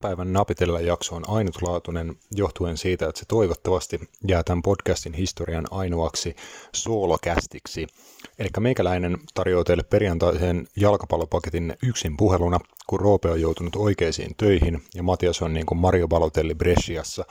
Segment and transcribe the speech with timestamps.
[0.00, 6.36] päivän Napitella jakso on ainutlaatuinen johtuen siitä, että se toivottavasti jää tämän podcastin historian ainoaksi
[6.74, 7.86] soolokästiksi.
[8.38, 15.02] Eli meikäläinen tarjoaa teille perjantaisen jalkapallopaketin yksin puheluna, kun Roope on joutunut oikeisiin töihin ja
[15.02, 17.24] Matias on niin kuin Mario Balotelli Bresciassa.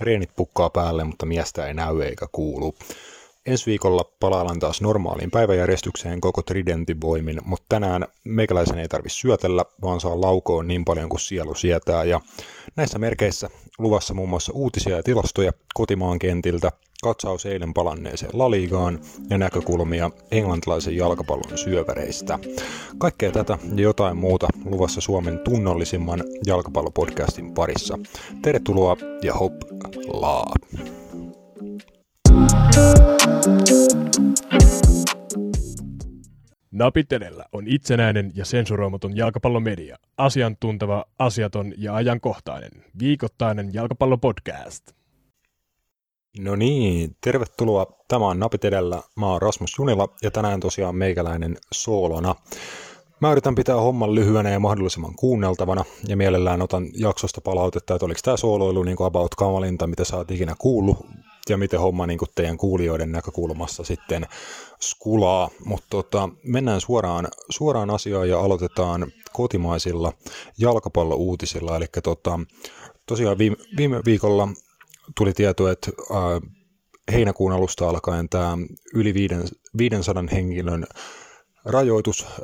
[0.00, 2.74] Reenit pukkaa päälle, mutta miestä ei näy eikä kuulu.
[3.46, 7.00] Ensi viikolla palaillaan taas normaaliin päiväjärjestykseen koko Tridentin
[7.44, 12.04] mutta tänään meikäläisen ei tarvitse syötellä, vaan saa laukoon niin paljon kuin sielu sietää.
[12.04, 12.20] Ja
[12.76, 19.00] näissä merkeissä luvassa muun muassa uutisia ja tilastoja kotimaan kentiltä, katsaus eilen palanneeseen laliigaan
[19.30, 22.38] ja näkökulmia englantilaisen jalkapallon syöväreistä.
[22.98, 27.98] Kaikkea tätä ja jotain muuta luvassa Suomen tunnollisimman jalkapallopodcastin parissa.
[28.42, 29.54] Tervetuloa ja hop
[30.06, 30.52] laa!
[36.72, 39.96] Napitelellä on itsenäinen ja sensuroimaton jalkapallomedia.
[40.16, 42.70] Asiantunteva, asiaton ja ajankohtainen.
[42.98, 44.92] Viikoittainen jalkapallopodcast.
[46.38, 47.86] No niin, tervetuloa.
[48.08, 49.02] Tämä on Napit edellä.
[49.16, 52.34] Mä oon Rasmus Junila ja tänään tosiaan meikäläinen soolona.
[53.20, 58.20] Mä yritän pitää homman lyhyenä ja mahdollisimman kuunneltavana ja mielellään otan jaksosta palautetta, että oliko
[58.24, 61.06] tämä sooloilu niin kuin about kamalinta, mitä sä oot ikinä kuullut
[61.48, 64.26] ja miten homma niin teidän kuulijoiden näkökulmassa sitten
[64.80, 65.50] skulaa.
[65.64, 70.12] Mutta tota, mennään suoraan, suoraan asiaan ja aloitetaan kotimaisilla
[70.58, 71.76] jalkapallouutisilla.
[71.76, 72.40] Eli tota,
[73.06, 74.48] tosiaan viime, viime viikolla
[75.16, 76.40] tuli tieto, että ää,
[77.12, 78.58] heinäkuun alusta alkaen tämä
[78.94, 79.14] yli
[79.78, 80.86] 500 henkilön
[81.64, 82.42] rajoitus ää,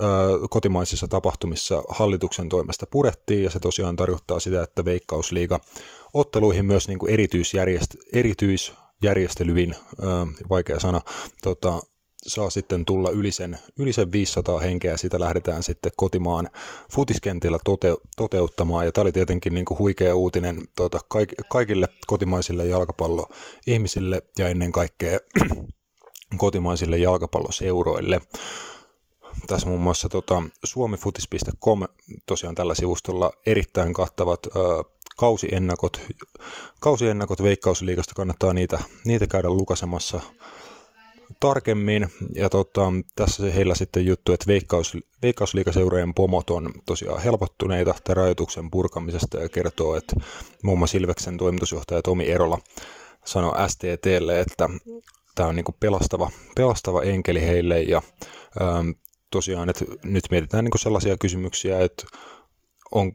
[0.50, 5.60] kotimaisissa tapahtumissa hallituksen toimesta purettiin ja se tosiaan tarkoittaa sitä, että Veikkausliiga
[6.14, 8.87] otteluihin myös niin kuin erityisjärjest, erityisjärjestelyin,
[10.00, 11.00] ää, vaikea sana,
[11.42, 11.80] tota,
[12.26, 16.48] saa sitten tulla yli sen, yli sen 500 henkeä, sitä lähdetään sitten kotimaan
[16.92, 22.66] futiskentillä tote, toteuttamaan, ja tämä oli tietenkin niin kuin huikea uutinen tota, kaik, kaikille kotimaisille
[22.66, 25.18] jalkapalloihmisille ja ennen kaikkea
[26.36, 28.20] kotimaisille jalkapalloseuroille.
[29.46, 31.82] Tässä muun muassa tota, suomifutis.com
[32.26, 34.50] tosiaan tällä sivustolla erittäin kattavat ö,
[35.18, 36.00] kausiennakot,
[36.80, 40.20] kausiennakot Veikkausliigasta, kannattaa niitä, niitä käydä lukasemassa
[41.40, 42.08] tarkemmin.
[42.34, 48.16] Ja tota, tässä se heillä sitten juttu, että Veikkaus, Veikkausliikaseurojen pomot on tosiaan helpottuneita tämän
[48.16, 50.16] rajoituksen purkamisesta ja kertoo, että
[50.62, 52.58] muun muassa Ilveksen toimitusjohtaja Tomi Erola
[53.24, 54.68] sanoi STTlle, että
[55.34, 58.02] tämä on niin pelastava, pelastava enkeli heille ja
[58.60, 58.90] ähm,
[59.30, 62.06] tosiaan, että nyt mietitään niin sellaisia kysymyksiä, että,
[62.90, 63.12] on,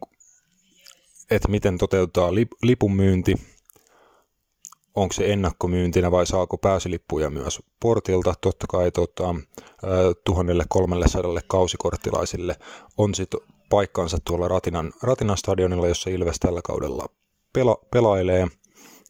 [1.35, 3.35] että miten toteutetaan lip, lipunmyynti,
[4.95, 8.33] onko se ennakkomyyntinä vai saako pääsylippuja myös portilta.
[8.41, 9.35] Totta kai tota,
[10.23, 12.55] 1300 kausikorttilaisille
[12.97, 13.39] on sitten
[13.69, 17.05] paikkansa tuolla Ratinan, Ratinan stadionilla, jossa Ilves tällä kaudella
[17.53, 18.47] pela, pelailee.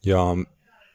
[0.06, 0.26] Ja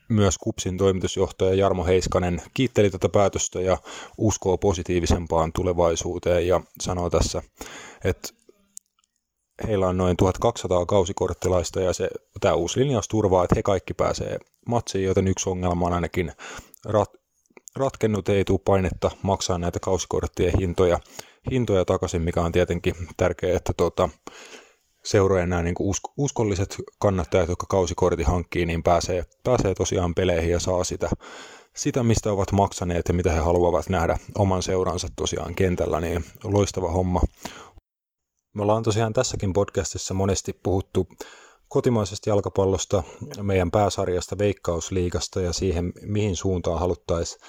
[0.08, 3.78] myös Kupsin toimitusjohtaja Jarmo Heiskanen kiitteli tätä päätöstä ja
[4.18, 7.42] uskoo positiivisempaan tulevaisuuteen ja sanoo tässä,
[8.04, 8.28] että
[9.66, 12.08] heillä on noin 1200 kausikorttilaista ja se,
[12.40, 16.32] tämä uusi linjaus turvaa, että he kaikki pääsee matsiin, joten yksi ongelma on ainakin
[16.84, 17.10] rat,
[17.76, 21.00] ratkennut, ei tule painetta maksaa näitä kausikorttien hintoja,
[21.50, 24.08] hintoja takaisin, mikä on tietenkin tärkeää, että tuota,
[25.04, 30.60] seurojen nämä niin usko, uskolliset kannattajat, jotka kausikortin hankkii, niin pääsee, pääsee tosiaan peleihin ja
[30.60, 31.10] saa sitä,
[31.76, 36.90] sitä, mistä ovat maksaneet ja mitä he haluavat nähdä oman seuransa tosiaan kentällä, niin loistava
[36.90, 37.20] homma.
[38.54, 41.08] Me ollaan tosiaan tässäkin podcastissa monesti puhuttu
[41.68, 43.02] kotimaisesta jalkapallosta,
[43.42, 47.40] meidän pääsarjasta Veikkausliigasta ja siihen, mihin suuntaan haluttaisiin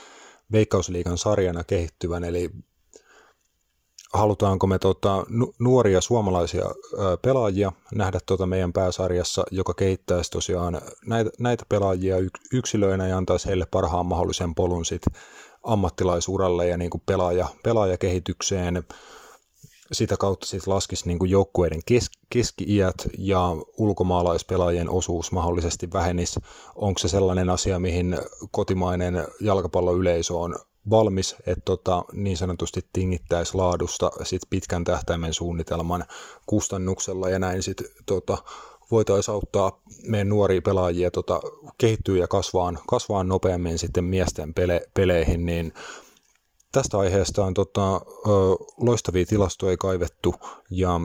[0.52, 2.50] Veikkausliigan sarjana kehittyvän, eli
[4.14, 5.26] halutaanko me tota,
[5.60, 6.66] nuoria suomalaisia
[7.22, 12.16] pelaajia nähdä tota meidän pääsarjassa, joka kehittäisi tosiaan näitä, näitä pelaajia
[12.54, 15.02] yksilöinä ja antaisi heille parhaan mahdollisen polun sit
[15.64, 18.84] ammattilaisuralle ja niin kuin pelaaja, pelaajakehitykseen.
[19.92, 26.40] Sitä kautta sitten laskisi niin kuin joukkueiden kes, keski-iät ja ulkomaalaispelaajien osuus mahdollisesti vähenisi.
[26.76, 28.18] Onko se sellainen asia, mihin
[28.52, 30.56] kotimainen jalkapalloyleisö on
[30.90, 36.06] valmis, että tota, niin sanotusti tingittäisi laadusta sit pitkän tähtäimen suunnitelman
[36.46, 38.38] kustannuksella ja näin sitten tota,
[38.92, 41.40] voitaisiin auttaa meidän nuoria pelaajia tota,
[41.78, 45.74] kehittyä ja kasvaa, kasvaa nopeammin sitten miesten pele, peleihin, niin
[46.72, 48.02] tästä aiheesta on tota,
[48.78, 50.36] loistavia tilastoja kaivettu
[50.70, 51.02] ja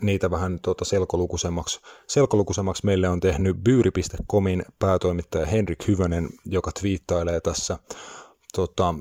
[0.00, 7.78] niitä vähän tota selkolukuisemmaksi, selkolukuisemmaksi meille on tehnyt byyri.comin päätoimittaja Henrik Hyvönen, joka twiittailee tässä
[8.54, 8.94] tota,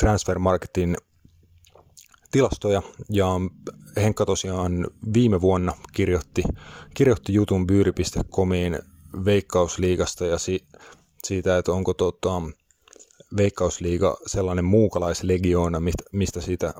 [0.00, 0.96] Transfermarketin
[2.30, 2.82] tilastoja.
[3.10, 3.26] Ja
[3.96, 6.42] Henkka tosiaan viime vuonna kirjoitti,
[6.94, 8.78] kirjoitti jutun byyri.comiin
[9.24, 10.66] veikkausliigasta ja si,
[11.24, 12.42] siitä, että onko tota,
[13.36, 15.80] veikkausliiga sellainen muukalaislegioona,
[16.12, 16.74] mistä, siitä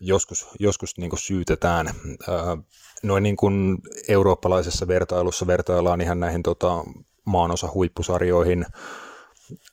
[0.00, 1.90] joskus, joskus niin syytetään.
[3.02, 3.78] noin niin kuin
[4.08, 6.84] eurooppalaisessa vertailussa vertaillaan ihan näihin tota,
[7.24, 8.66] maanosa huippusarjoihin,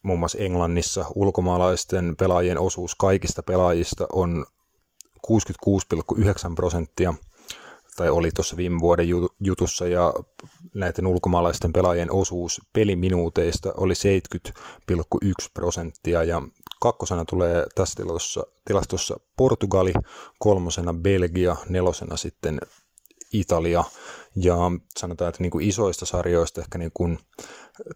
[0.04, 4.46] muun muassa Englannissa ulkomaalaisten pelaajien osuus kaikista pelaajista on
[5.28, 7.14] 66,9 prosenttia,
[8.00, 9.08] tai oli tuossa viime vuoden
[9.40, 10.14] jutussa, ja
[10.74, 13.94] näiden ulkomaalaisten pelaajien osuus peliminuuteista oli
[14.92, 16.42] 70,1 prosenttia, ja
[16.82, 19.94] kakkosena tulee tässä tilastossa, tilastossa Portugali,
[20.40, 22.60] kolmosena Belgia, nelosena sitten
[23.34, 23.84] Italia,
[24.36, 24.56] ja
[24.98, 27.20] sanotaan, että niin kuin isoista sarjoista ehkä niin kuin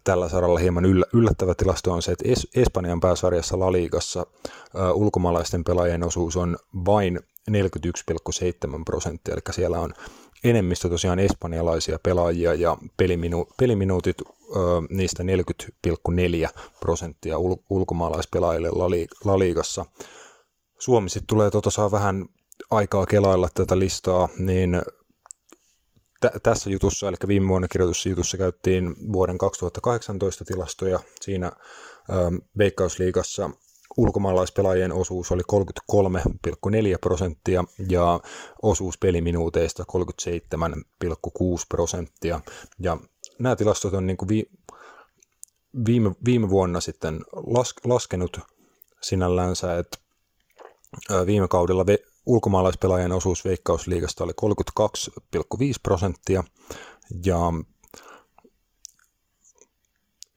[0.04, 4.26] tällä saralla hieman yllättävä tilasto on se, että es- Espanjan pääsarjassa La Ligassa
[4.94, 9.94] ulkomaalaisten pelaajien osuus on vain 41,7 prosenttia, eli siellä on
[10.44, 14.28] enemmistö tosiaan espanjalaisia pelaajia ja peliminu- peliminuutit uh,
[14.90, 18.86] niistä 40,4 prosenttia ul- ulkomaalaispelaajille La,
[19.24, 19.86] La Ligassa.
[20.78, 22.26] Suomi sitten tulee tota saa vähän
[22.70, 24.82] aikaa kelailla tätä listaa, niin
[26.20, 31.00] t- tässä jutussa, eli viime vuonna kirjoitussa jutussa käyttiin vuoden 2018 tilastoja.
[31.20, 31.52] Siinä
[32.58, 33.50] Veikkausliigassa
[33.96, 38.20] ulkomaalaispelaajien osuus oli 33,4 prosenttia ja
[38.62, 42.40] osuus peliminuuteista 37,6 prosenttia.
[42.78, 42.96] Ja
[43.38, 44.50] nämä tilastot on niin kuin vi-
[45.86, 48.40] viime, viime vuonna sitten las- laskenut
[49.02, 49.98] sinällänsä, että
[51.26, 51.84] viime kaudella
[52.26, 56.44] ulkomaalaispelaajien osuus Veikkausliigasta oli 32,5 prosenttia
[57.24, 57.38] ja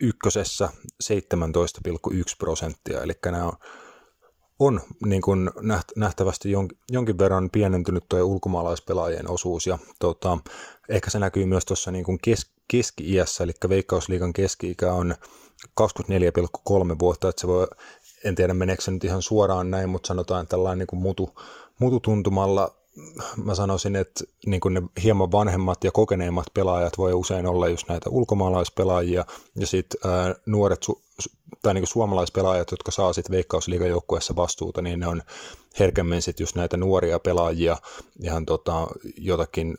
[0.01, 0.69] ykkösessä
[1.03, 1.11] 17,1
[2.39, 3.53] prosenttia, eli nämä on,
[4.59, 5.51] on niin kuin
[5.95, 6.51] nähtävästi
[6.91, 10.37] jonkin verran pienentynyt tuo ulkomaalaispelaajien osuus, ja tota,
[10.89, 15.15] ehkä se näkyy myös tuossa niin kuin kes, keski-iässä, eli Veikkausliigan keski-ikä on
[15.81, 17.67] 24,3 vuotta, että se voi,
[18.23, 21.39] en tiedä meneekö se nyt ihan suoraan näin, mutta sanotaan tällainen niin kuin mutu,
[21.79, 22.76] mututuntumalla
[23.43, 28.09] mä sanoisin, että niin ne hieman vanhemmat ja kokeneemmat pelaajat voi usein olla just näitä
[28.09, 29.99] ulkomaalaispelaajia ja sitten
[30.45, 31.01] nuoret su-
[31.61, 35.21] tai niin suomalaispelaajat, jotka saa sitten veikkausliigajoukkueessa vastuuta, niin ne on
[35.79, 37.77] herkemmin sitten just näitä nuoria pelaajia
[38.23, 39.77] ihan tota, jotakin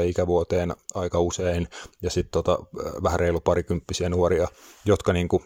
[0.00, 1.68] 17-20 ikävuoteen aika usein
[2.02, 2.58] ja sitten tota,
[3.02, 4.48] vähän reilu parikymppisiä nuoria,
[4.84, 5.44] jotka niin kuin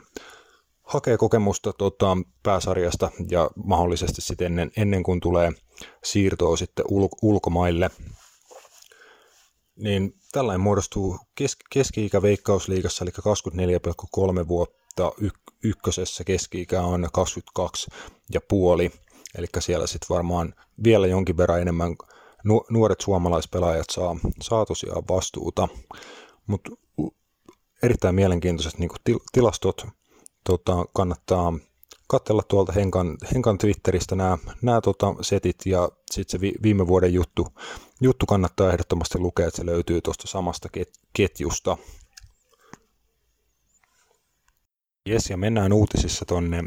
[0.88, 5.52] hakee kokemusta tota, pääsarjasta ja mahdollisesti sitten ennen, ennen kuin tulee
[6.04, 7.90] siirtoa sitten ul, ulkomaille.
[9.76, 13.10] Niin tällainen muodostuu kes, keski-ikä veikkausliigassa, eli
[14.40, 15.28] 24,3 vuotta, y,
[15.64, 17.90] ykkösessä keski-ikä on 22
[18.32, 18.90] ja puoli,
[19.38, 20.54] eli siellä sitten varmaan
[20.84, 21.96] vielä jonkin verran enemmän
[22.44, 25.68] nu, nuoret suomalaispelaajat saa, saa tosiaan vastuuta,
[26.46, 26.70] mutta
[27.82, 29.86] erittäin mielenkiintoiset niin til, tilastot
[30.44, 31.52] tota, kannattaa
[32.08, 37.14] katsella tuolta Henkan, Henkan Twitteristä nämä, nämä tota, setit ja sitten se vi, viime vuoden
[37.14, 37.48] juttu,
[38.00, 41.76] juttu kannattaa ehdottomasti lukea, että se löytyy tuosta samasta ket, ketjusta.
[45.06, 46.64] Jes, ja mennään uutisissa tonne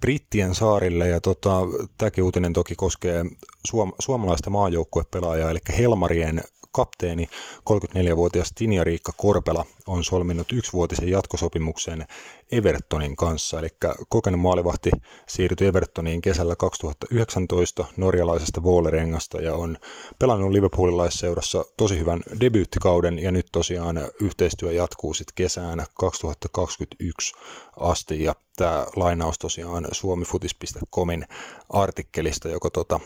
[0.00, 1.60] Brittien saarille, ja tota,
[1.98, 3.24] tämäkin uutinen toki koskee
[3.68, 7.28] suom- suomalaista maajoukkuepelaajaa, eli Helmarien kapteeni,
[7.70, 12.06] 34-vuotias Tinja Riikka Korpela, on solminut yksivuotisen jatkosopimuksen
[12.52, 13.58] Evertonin kanssa.
[13.58, 13.68] Eli
[14.08, 14.90] kokenut maalivahti
[15.28, 19.78] siirtyi Evertoniin kesällä 2019 norjalaisesta Voolerengasta ja on
[20.18, 27.34] pelannut Liverpoolilaisseurassa tosi hyvän debyyttikauden ja nyt tosiaan yhteistyö jatkuu sitten kesään 2021
[27.76, 31.26] asti ja tämä lainaus tosiaan suomifutis.comin
[31.68, 33.00] artikkelista, joka tota,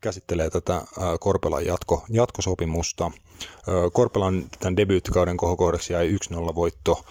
[0.00, 0.82] käsittelee tätä
[1.20, 3.10] Korpelan jatko, jatkosopimusta.
[3.92, 7.04] Korpelan tämän debyyttikauden kohokohdaksi jäi 1-0 voitto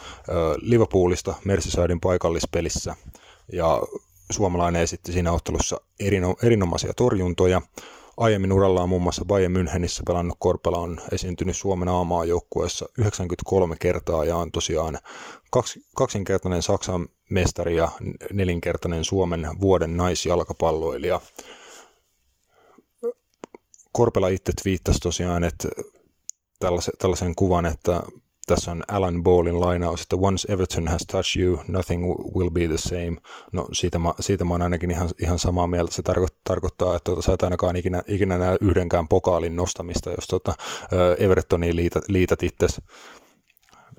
[0.57, 2.95] Liverpoolista Merseysidein paikallispelissä
[3.53, 3.81] ja
[4.31, 7.61] suomalainen esitti siinä ottelussa erino, erinomaisia torjuntoja.
[8.17, 14.25] Aiemmin urallaan muun muassa Bayern Münchenissä pelannut Korpela on esiintynyt Suomen a joukkueessa 93 kertaa
[14.25, 14.99] ja on tosiaan
[15.51, 17.89] kaksi, kaksinkertainen Saksan mestari ja
[18.33, 21.21] nelinkertainen Suomen vuoden naisjalkapalloilija.
[23.99, 25.69] Korpela itse twiittasi tosiaan, että
[26.59, 28.03] tällaisen, tällaisen kuvan, että
[28.47, 32.77] tässä on Alan Ballin lainaus, että once Everton has touched you, nothing will be the
[32.77, 33.17] same.
[33.51, 35.93] No siitä mä, siitä mä oon ainakin ihan, ihan samaa mieltä.
[35.93, 40.27] Se tarko, tarkoittaa, että tuota, sä et ainakaan ikinä, ikinä näe yhdenkään pokaalin nostamista, jos
[40.27, 40.53] tuota,
[41.17, 42.81] Evertoniin liität, liität itsesi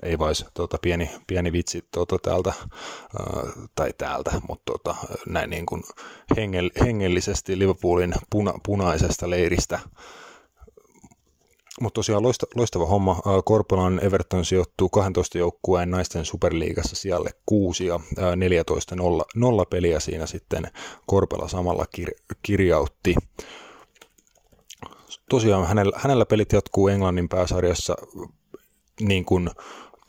[0.03, 3.43] ei vais tota, pieni, pieni vitsi tota, täältä, ää,
[3.75, 4.95] tai täältä, mutta tota,
[5.27, 5.83] näin niin kuin
[6.37, 9.81] hengel, hengellisesti Liverpoolin puna, punaisesta leiristä.
[11.81, 13.21] Mutta tosiaan loista, loistava homma.
[13.45, 18.01] Korpelan Everton sijoittuu 12 joukkueen naisten superliigassa sijalle 6 ja
[18.37, 20.67] 14 nolla, nolla peliä siinä sitten
[21.07, 22.11] Korpela samalla kir,
[22.43, 23.15] kirjautti
[25.31, 27.95] tosiaan hänellä, hänellä pelit jatkuu Englannin pääsarjassa
[29.01, 29.51] niin kuin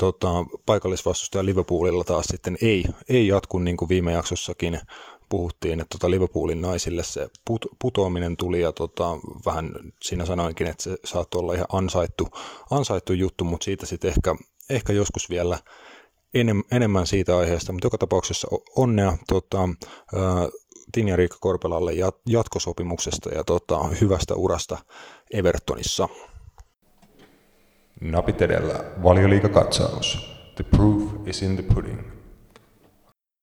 [0.01, 4.79] tota, paikallisvastustaja Liverpoolilla taas sitten ei, ei jatku niin kuin viime jaksossakin
[5.29, 9.10] puhuttiin, että tota Liverpoolin naisille se put, putoaminen tuli ja tota,
[9.46, 9.72] vähän
[10.03, 12.27] siinä sanoinkin, että se saattoi olla ihan ansaittu,
[12.72, 14.36] ansaittu juttu, mutta siitä sitten ehkä,
[14.70, 15.60] ehkä joskus vielä
[16.34, 19.70] enem, enemmän siitä aiheesta, mutta joka tapauksessa onnea tota,
[20.91, 21.91] Tinja Riikka Korpelalle
[22.27, 24.77] jatkosopimuksesta ja tota, hyvästä urasta
[25.34, 26.10] Evertonissa.
[28.01, 30.36] Napit edellä, valioliikakatsaus.
[30.55, 32.01] The proof is in the pudding.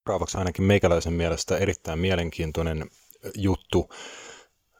[0.07, 2.85] Seuraavaksi ainakin meikäläisen mielestä erittäin mielenkiintoinen
[3.35, 3.89] juttu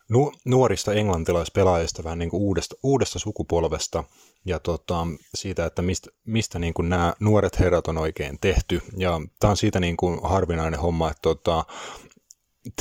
[0.10, 4.04] nu- nuorista englantilaispelaajista, vähän niin kuin uudesta, uudesta sukupolvesta
[4.46, 8.82] ja tota, siitä, että mistä, mistä niin kuin nämä nuoret herrat on oikein tehty.
[8.98, 11.66] Ja tämä on siitä niin kuin harvinainen homma, että tota,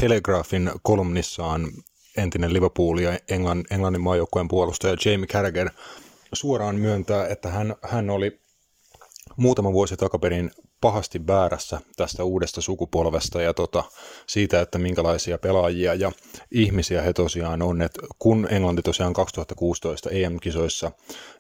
[0.00, 1.68] Telegraphin kolumnissaan
[2.16, 5.70] entinen Liverpool ja Englann, Englannin maajoukkueen puolustaja Jamie Carragher
[6.32, 8.40] suoraan myöntää, että hän, hän oli
[9.36, 13.84] muutama vuosi takaperin pahasti väärässä tästä uudesta sukupolvesta ja tota,
[14.26, 16.12] siitä, että minkälaisia pelaajia ja
[16.50, 17.82] ihmisiä he tosiaan on.
[17.82, 20.92] Et kun Englanti tosiaan 2016 EM-kisoissa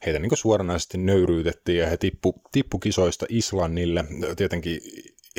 [0.06, 4.04] heitä niin suoranaisesti nöyryytettiin ja he tippu, tippu kisoista Islannille,
[4.36, 4.80] tietenkin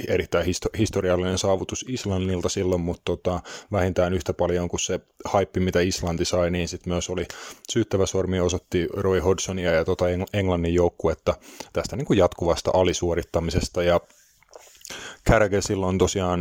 [0.08, 3.39] erittäin histo- historiallinen saavutus Islannilta silloin, mutta tota,
[3.72, 7.25] vähintään yhtä paljon kuin se haippi, mitä Islanti sai, niin sitten myös oli
[7.72, 11.34] syyttävä sormi osoitti Roy Hodgsonia ja tota Englannin joukkuetta
[11.74, 13.84] tästä niin kuin jatkuvasta alisuorittamisesta.
[13.84, 14.00] Ja
[15.24, 16.39] Kärke silloin tosiaan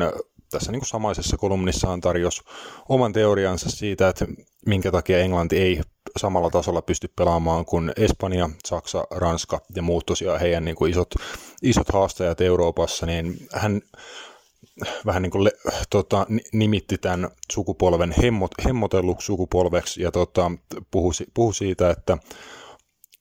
[0.51, 2.43] tässä niin kuin samaisessa kolumnissaan tarjosi
[2.89, 4.27] oman teoriansa siitä, että
[4.67, 5.81] minkä takia Englanti ei
[6.19, 11.09] samalla tasolla pysty pelaamaan kuin Espanja, Saksa, Ranska ja muut tosiaan heidän niin kuin isot,
[11.63, 13.83] isot haastajat Euroopassa, niin hän
[15.07, 15.51] vähän niin kuin le,
[15.91, 20.53] tota, nimitti tämän sukupolven hemmot, hemmotelluksi sukupolveksi ja tota,
[20.91, 22.19] puhui, puhui siitä, että,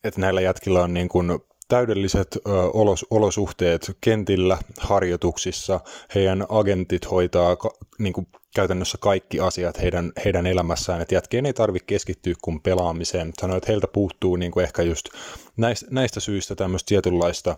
[0.03, 2.37] että näillä jätkillä on niin kuin täydelliset
[2.73, 5.79] olos, olosuhteet kentillä, harjoituksissa,
[6.15, 7.69] heidän agentit hoitaa ka,
[7.99, 13.31] niin kuin käytännössä kaikki asiat heidän, heidän elämässään, että jätkeen ei tarvitse keskittyä kuin pelaamiseen.
[13.41, 15.09] Sanoin, että heiltä puuttuu niin kuin ehkä just
[15.57, 17.57] näistä, näistä syistä tämmöistä tietynlaista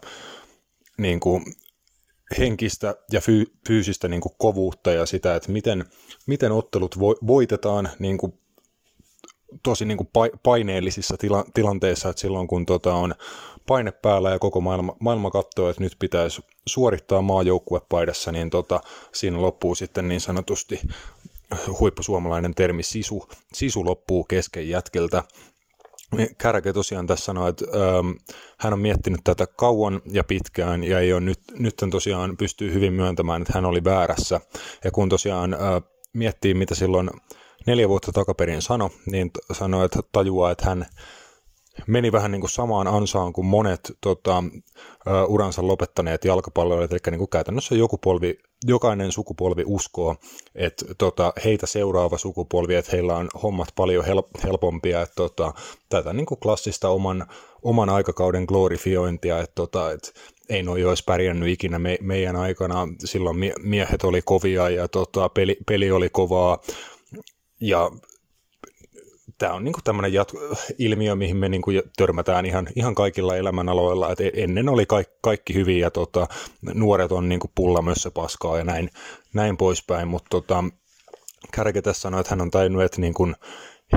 [0.98, 1.44] niin kuin
[2.38, 5.86] henkistä ja fy, fyysistä niin kuin kovuutta ja sitä, että miten,
[6.28, 8.34] miten ottelut vo, voitetaan niin kuin
[9.64, 10.10] tosi niin kuin
[10.44, 13.16] paineellisissa tila, tilanteissa, että silloin kun tota on
[13.68, 18.82] paine päällä ja koko maailma, maailma katsoo, että nyt pitäisi suorittaa maajoukkuepaidassa, niin tota,
[19.14, 20.82] siinä loppuu sitten niin sanotusti
[21.80, 25.24] huippusuomalainen termi sisu, sisu loppuu kesken jätkeltä.
[26.38, 28.12] Kärke tosiaan tässä sanoi, että ähm,
[28.58, 32.94] hän on miettinyt tätä kauan ja pitkään ja ei ole nyt, nyt tosiaan pystyy hyvin
[32.94, 34.42] myöntämään, että hän oli väärässä.
[34.84, 35.60] Ja kun tosiaan äh,
[36.14, 37.10] miettii, mitä silloin
[37.68, 40.86] neljä vuotta takaperin sanoi, niin sanoi, että tajuaa, että hän
[41.88, 44.44] meni vähän niin kuin samaan ansaan kuin monet tota,
[45.28, 50.16] uransa lopettaneet jalkapalloilijat, eli niin kuin käytännössä joku polvi, jokainen sukupolvi uskoo,
[50.56, 55.54] että tota, heitä seuraava sukupolvi, että heillä on hommat paljon help- helpompia, että tota,
[55.90, 57.26] tätä niin kuin klassista oman,
[57.62, 60.12] oman aikakauden glorifiointia, että tota, että
[60.50, 65.30] ei noi olisi pärjännyt ikinä me, meidän aikana, silloin mie- miehet oli kovia ja tota,
[65.30, 66.60] peli, peli oli kovaa,
[67.62, 67.92] ja
[69.38, 74.24] tämä on niinku tämmöinen jat- ilmiö, mihin me niinku törmätään ihan, ihan kaikilla elämänaloilla, että
[74.24, 76.28] e-, ennen oli kaikki, kaikki hyviä ja tota,
[76.74, 78.90] nuoret on niinku pullamössä paskaa ja näin,
[79.34, 80.64] näin poispäin, mutta tota,
[81.52, 83.36] Kärke tässä sanoi, että hän on tainnut, että niin kuin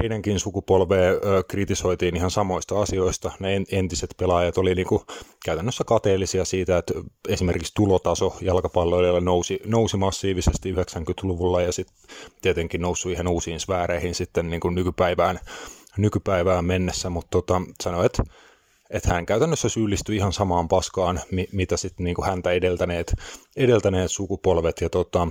[0.00, 1.12] heidänkin sukupolvea
[1.48, 3.32] kritisoitiin ihan samoista asioista.
[3.40, 5.02] Ne entiset pelaajat oli niin kuin
[5.44, 6.94] käytännössä kateellisia siitä, että
[7.28, 11.96] esimerkiksi tulotaso jalkapalloilla nousi, nousi massiivisesti 90-luvulla ja sitten
[12.42, 15.40] tietenkin noussut ihan uusiin sfääreihin sitten niin kuin nykypäivään,
[15.96, 18.22] nykypäivään mennessä, mutta tota, sanoi, että
[18.90, 21.20] että hän käytännössä syyllistyi ihan samaan paskaan,
[21.52, 23.14] mitä sitten niin häntä edeltäneet,
[23.56, 24.80] edeltäneet sukupolvet.
[24.80, 25.28] Ja tota,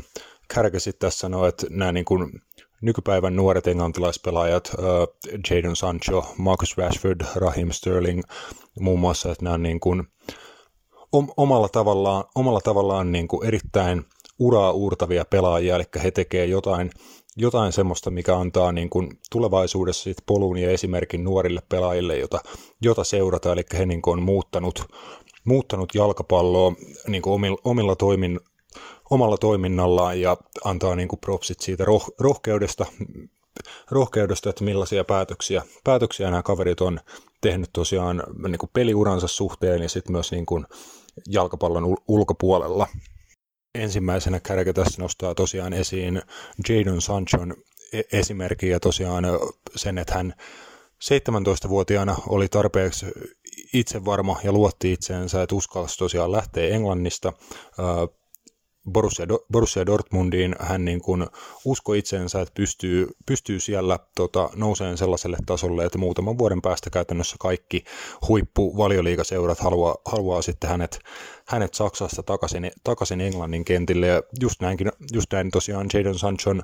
[0.53, 2.41] Kärke sitten tässä sanoi, että nämä niin kuin
[2.81, 8.21] nykypäivän nuoret englantilaispelaajat, uh, Jadon Sancho, Marcus Rashford, Raheem Sterling
[8.79, 10.07] muun muassa, että nämä on niin kuin
[11.37, 14.05] omalla tavallaan, omalla tavallaan niin kuin erittäin
[14.39, 16.91] uraa uurtavia pelaajia, eli he tekevät jotain,
[17.37, 22.39] jotain semmoista, mikä antaa niin kuin tulevaisuudessa sit polun ja esimerkin nuorille pelaajille, jota,
[22.81, 24.85] jota seurata, eli he niin kuin on muuttanut,
[25.43, 26.73] muuttanut jalkapalloa
[27.07, 28.39] niin kuin omilla, omilla toimin,
[29.11, 32.85] omalla toiminnallaan ja antaa niin kuin propsit siitä roh, rohkeudesta,
[33.91, 36.99] rohkeudesta, että millaisia päätöksiä, päätöksiä nämä kaverit on
[37.41, 40.65] tehnyt tosiaan niin kuin peliuransa suhteen ja sitten myös niin kuin
[41.27, 42.87] jalkapallon ulkopuolella.
[43.75, 46.21] Ensimmäisenä kärkä tässä nostaa tosiaan esiin
[46.69, 47.53] Jadon Sanchon
[47.93, 49.23] e-, esimerkin ja tosiaan
[49.75, 50.33] sen, että hän
[51.03, 53.05] 17-vuotiaana oli tarpeeksi
[53.73, 57.33] itsevarma ja luotti itseensä, että uskalsi tosiaan lähteä Englannista
[58.89, 60.55] Borussia, Borussia Dortmundiin.
[60.59, 61.27] Hän niin kuin
[61.65, 67.35] uskoi itseensä, että pystyy, pystyy siellä tota, nouseen sellaiselle tasolle, että muutaman vuoden päästä käytännössä
[67.39, 67.83] kaikki
[68.27, 70.99] huippuvalioliikaseurat haluaa, haluaa sitten hänet,
[71.47, 74.07] hänet Saksasta takaisin, takaisin Englannin kentille.
[74.07, 76.63] Ja just, näinkin, just näin tosiaan Jadon Sanchon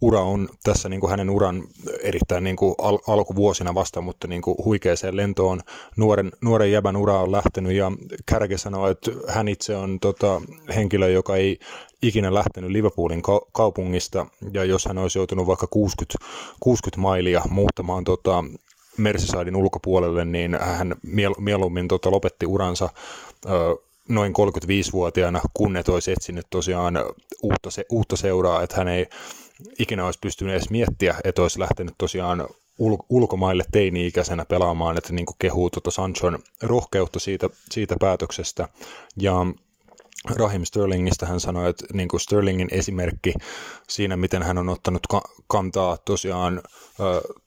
[0.00, 1.62] ura on tässä niin kuin hänen uran
[2.02, 5.60] erittäin niin kuin al- alkuvuosina vasta, mutta niin kuin huikeeseen lentoon
[5.96, 7.92] nuoren, nuoren jäbän ura on lähtenyt ja
[8.26, 10.42] Kärke sanoo, että hän itse on tota,
[10.74, 11.58] henkilö, joka ei
[12.02, 16.18] ikinä lähtenyt Liverpoolin ka- kaupungista ja jos hän olisi joutunut vaikka 60,
[16.60, 18.44] 60 mailia muuttamaan tota,
[18.96, 22.88] Merseysidein ulkopuolelle, niin hän miel- mieluummin tota, lopetti uransa
[23.46, 23.48] ö,
[24.08, 26.94] noin 35-vuotiaana, kun et olisi etsinyt tosiaan
[27.42, 29.06] uutta, se, uutta seuraa, että hän ei
[29.78, 32.48] ikinä olisi pystynyt edes miettiä, että olisi lähtenyt tosiaan
[32.78, 38.68] ul- ulkomaille teini-ikäisenä pelaamaan, että niin kuin kehuu tuota Sanchon rohkeutta siitä, siitä päätöksestä.
[39.16, 39.34] Ja
[40.34, 43.32] Rahim Sterlingistä hän sanoi, että niin kuin Sterlingin esimerkki
[43.88, 46.62] siinä, miten hän on ottanut ka- kantaa tosiaan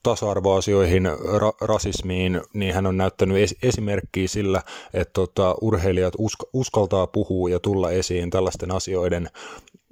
[0.04, 4.62] tasa-arvoasioihin, ra- rasismiin, niin hän on näyttänyt es- esimerkkiä sillä,
[4.94, 9.30] että tota, urheilijat usk- uskaltaa puhua ja tulla esiin tällaisten asioiden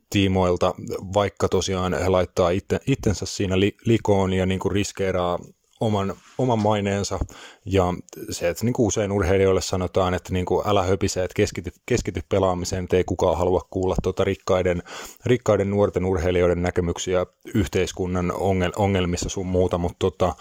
[0.10, 0.74] tiimoilta,
[1.14, 5.40] vaikka tosiaan he laittaa itte, itsensä siinä li, likoon ja niin kuin riskeeraa
[5.80, 7.20] oman, oman maineensa.
[7.66, 7.94] Ja
[8.30, 12.22] se, että niin kuin usein urheilijoille sanotaan, että niin kuin älä höpise, että keskity, keskity
[12.30, 14.84] pelaamiseen, ei kukaan halua kuulla tuota rikkaiden,
[15.26, 20.36] rikkaiden nuorten urheilijoiden näkemyksiä yhteiskunnan ongel, ongelmissa sun muuta, mutta tota,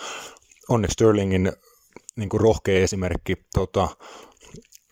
[0.69, 1.53] onneksi Sterlingin
[2.17, 3.89] niin kuin rohkea esimerkki tota,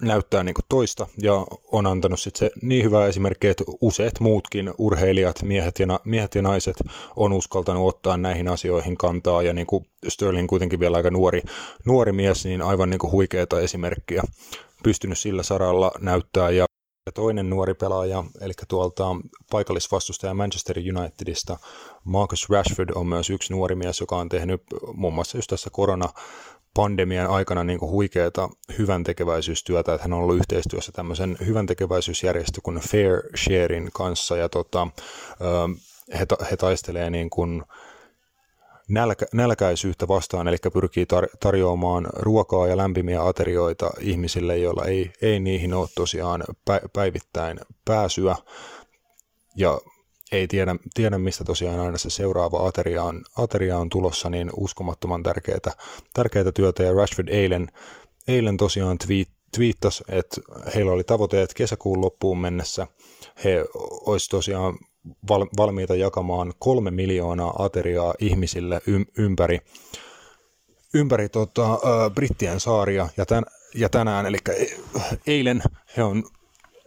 [0.02, 4.74] näyttää niin kuin toista ja on antanut sit se niin hyvä esimerkki, että useat muutkin
[4.78, 6.76] urheilijat, miehet ja, na- miehet ja naiset
[7.16, 11.42] on uskaltanut ottaa näihin asioihin kantaa ja niin kuin Sterling kuitenkin vielä aika nuori,
[11.84, 14.22] nuori mies, niin aivan niin huikeita esimerkkiä
[14.82, 16.50] pystynyt sillä saralla näyttää.
[16.50, 16.66] Ja
[17.14, 19.16] toinen nuori pelaaja, eli tuolta
[19.50, 21.56] paikallisvastustaja Manchester Unitedista,
[22.04, 24.62] Marcus Rashford on myös yksi nuori mies, joka on tehnyt
[24.94, 26.08] muun muassa just tässä korona
[26.74, 32.76] pandemian aikana niin huikeata hyvän tekeväisyystyötä, että hän on ollut yhteistyössä tämmöisen hyvän tekeväisyysjärjestö kuin
[32.76, 34.88] Fair Sharein kanssa ja tota,
[36.18, 37.62] he, he taistelee niin kuin
[38.88, 45.40] nälkä, nälkäisyyttä vastaan, eli pyrkii tar- tarjoamaan ruokaa ja lämpimiä aterioita ihmisille, joilla ei, ei
[45.40, 46.44] niihin ole tosiaan
[46.92, 48.36] päivittäin pääsyä.
[49.56, 49.80] Ja
[50.34, 55.22] ei tiedä, tiedä, mistä tosiaan aina se seuraava ateria on, ateria on tulossa, niin uskomattoman
[55.22, 55.58] tärkeää,
[56.14, 56.82] tärkeää työtä.
[56.82, 57.68] Ja Rashford eilen,
[58.28, 60.40] eilen tosiaan twiit, twiittasi, että
[60.74, 62.86] heillä oli tavoitteet kesäkuun loppuun mennessä.
[63.44, 63.64] He
[64.06, 64.78] olisivat tosiaan
[65.28, 68.80] val, valmiita jakamaan kolme miljoonaa ateriaa ihmisille
[69.18, 69.60] ympäri,
[70.94, 73.08] ympäri tota, ä, Brittien saaria.
[73.16, 73.44] Ja, tän,
[73.74, 74.38] ja tänään, eli
[75.26, 75.62] eilen
[75.96, 76.22] he on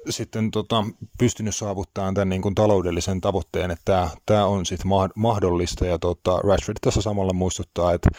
[0.10, 0.84] sitten tota,
[1.20, 5.86] pystynyt saavuttamaan tämän niin kuin taloudellisen tavoitteen, että tämä, tämä on sitten mahdollista.
[5.86, 8.10] Ja tota, Rashford tässä samalla muistuttaa, että,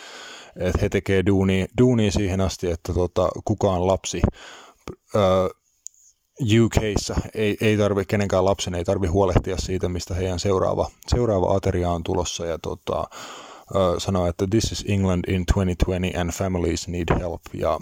[0.57, 4.23] että he tekee duunia, duunia siihen asti, että tota, kukaan lapsi
[5.15, 5.49] ää,
[6.65, 11.91] UKissa ei, ei tarvi, kenenkään lapsen ei tarvi huolehtia siitä, mistä heidän seuraava, seuraava ateria
[11.91, 12.47] on tulossa.
[12.47, 13.05] Ja tota,
[13.99, 17.41] sanoo, että this is England in 2020 and families need help.
[17.55, 17.79] Ja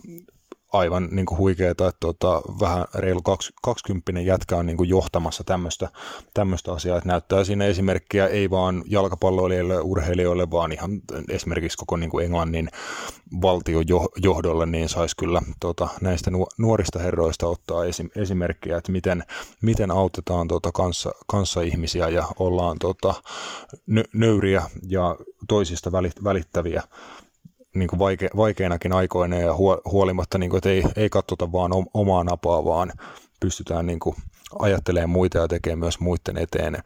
[0.72, 3.22] aivan niin kuin huikeeta, että tota, vähän reilu
[3.62, 5.88] 20 jätkä on niin kuin johtamassa tämmöistä,
[6.34, 10.90] tämmöistä asiaa, että näyttää siinä esimerkkiä ei vaan jalkapalloilijoille ja urheilijoille, vaan ihan
[11.28, 12.68] esimerkiksi koko niin kuin Englannin
[13.42, 13.84] valtion
[14.22, 19.24] johdolle, niin saisi kyllä tota, näistä nuorista herroista ottaa esim, esimerkkiä, että miten,
[19.62, 23.14] miten autetaan tota, kanssa, kanssa ihmisiä ja ollaan tota,
[24.12, 25.16] nöyriä ja
[25.48, 25.92] toisista
[26.24, 26.82] välittäviä
[27.78, 29.54] niin kuin vaike, vaikeinakin aikoina ja
[29.92, 32.92] huolimatta, niin kuin, että ei, ei katsota vaan omaa napaa, vaan
[33.40, 34.16] pystytään niin kuin
[34.58, 36.78] ajattelemaan muita ja tekemään myös muiden eteen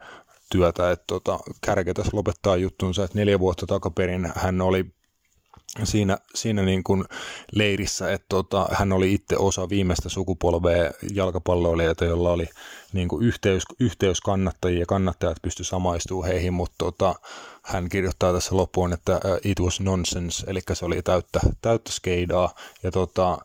[0.51, 0.91] työtä.
[0.91, 4.85] Että tota, Kärke tässä lopettaa juttunsa, että neljä vuotta takaperin hän oli
[5.83, 7.03] siinä, siinä niin kuin
[7.51, 12.47] leirissä, että tota, hän oli itse osa viimeistä sukupolvea jalkapalloilijoita, jolla oli
[12.93, 17.15] niin kuin yhteys, yhteys kannattajia ja kannattajat pysty samaistumaan heihin, mutta tota,
[17.61, 22.91] hän kirjoittaa tässä loppuun, että it was nonsense, eli se oli täyttä, täyttä skeidaa, ja
[22.91, 23.37] tota,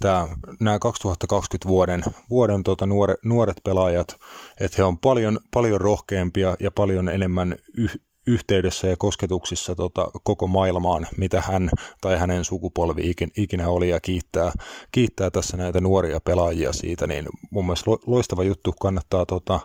[0.00, 0.28] tämä,
[0.60, 4.16] nämä 2020 vuoden, vuoden tota, nuore, nuoret pelaajat,
[4.60, 10.46] että he on paljon, paljon rohkeampia ja paljon enemmän yh, yhteydessä ja kosketuksissa tota, koko
[10.46, 13.88] maailmaan, mitä hän tai hänen sukupolvi ikinä oli.
[13.88, 14.52] Ja kiittää,
[14.92, 19.60] kiittää tässä näitä nuoria pelaajia siitä, niin mun mielestä loistava juttu kannattaa tota,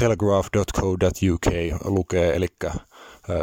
[0.00, 1.46] telegraph.co.uk
[1.84, 2.46] lukee, eli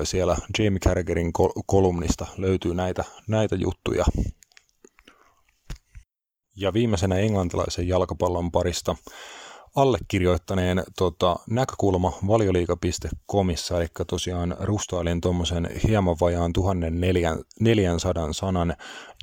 [0.04, 1.34] siellä Jamie Carragherin
[1.66, 4.06] kolumnista löytyy näitä, näitä juttuja.
[6.56, 8.96] Ja viimeisenä englantilaisen jalkapallon parista
[9.76, 18.76] allekirjoittaneen tota, näkökulma valioliiga.comissa, eli tosiaan rustailin tuommoisen hieman vajaan 1400 sanan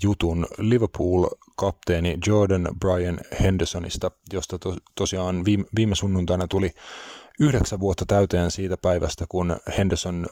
[0.03, 6.71] jutun Liverpool-kapteeni Jordan Brian Hendersonista, josta to, tosiaan viime, viime sunnuntaina tuli
[7.41, 10.27] yhdeksän vuotta täyteen siitä päivästä, kun Henderson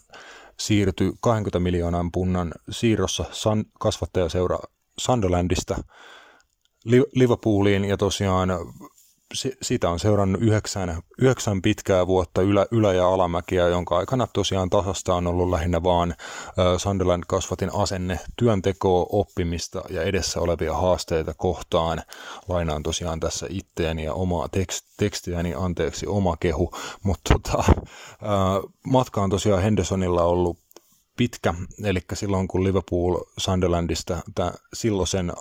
[0.59, 4.59] siirtyi 20 miljoonan punnan siirrossa san, kasvattajaseura
[4.99, 5.85] Sunderlandista
[7.15, 7.85] Liverpooliin.
[7.85, 8.49] Ja tosiaan
[9.35, 15.15] siitä on seurannut yhdeksän, yhdeksän pitkää vuotta ylä, ylä- ja alamäkiä, jonka aikana tosiaan tasasta
[15.15, 16.15] on ollut lähinnä vaan
[16.77, 22.03] Sunderland kasvatin asenne työntekoa, oppimista ja edessä olevia haasteita kohtaan.
[22.49, 27.65] Lainaan tosiaan tässä itteeni ja omaa tekst, tekstiäni, anteeksi oma kehu, mutta tota,
[28.87, 30.59] matka on tosiaan Hendersonilla ollut
[31.17, 35.33] pitkä, eli silloin kun Liverpool Sunderlandista tämä silloisen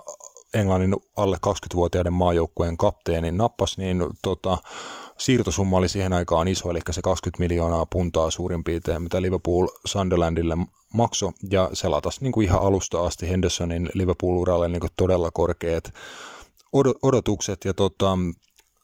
[0.58, 4.58] Englannin alle 20-vuotiaiden maajoukkueen kapteenin nappas, niin tota,
[5.18, 10.56] siirtosumma oli siihen aikaan iso, eli se 20 miljoonaa puntaa suurin piirtein, mitä Liverpool Sunderlandille
[10.94, 15.92] maksoi, ja se latasi niin kuin ihan alusta asti Hendersonin Liverpool-uralle niin kuin todella korkeat
[17.02, 18.18] odotukset, ja tota,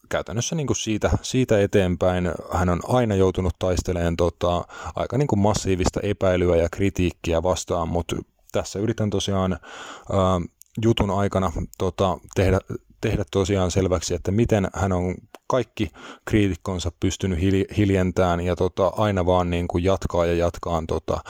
[0.08, 5.40] käytännössä niin kuin siitä, siitä eteenpäin hän on aina joutunut taistelemaan tota, aika niin kuin
[5.40, 8.16] massiivista epäilyä ja kritiikkiä vastaan, mutta
[8.52, 10.40] tässä yritän tosiaan ää,
[10.82, 12.60] jutun aikana tota, tehdä,
[13.00, 15.14] tehdä tosiaan selväksi, että miten hän on
[15.46, 15.90] kaikki
[16.24, 17.38] kriitikkonsa pystynyt
[17.76, 21.20] hiljentämään ja tota, aina vaan niin kuin jatkaa ja jatkaa tota,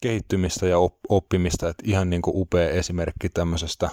[0.00, 0.78] kehittymistä ja
[1.08, 1.68] oppimista.
[1.68, 3.90] että ihan niin kuin upea esimerkki tämmöisestä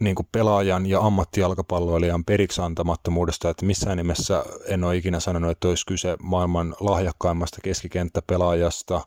[0.00, 5.68] niin kuin pelaajan ja ammattijalkapalloilijan periksi antamattomuudesta, että missään nimessä en ole ikinä sanonut, että
[5.68, 9.00] olisi kyse maailman lahjakkaimmasta keskikenttäpelaajasta.